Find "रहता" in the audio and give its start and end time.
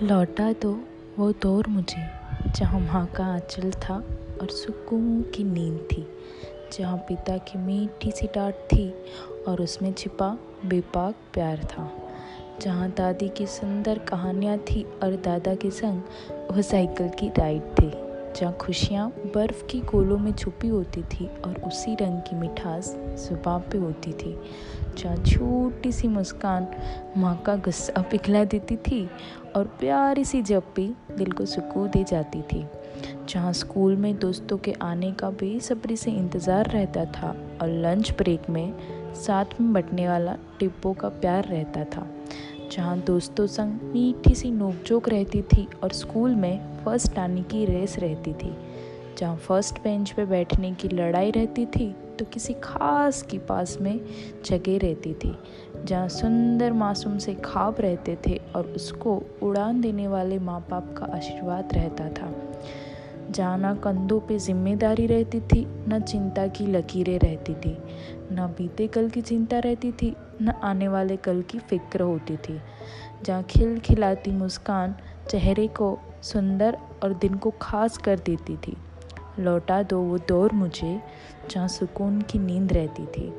36.70-37.04, 41.44-41.84, 61.74-62.08